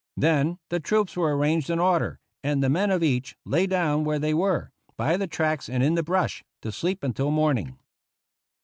[0.17, 4.17] Then the troops were arranged in order, and the men of each lay down where
[4.17, 7.77] they were, by the tracks and in the brush, to sleep until morning.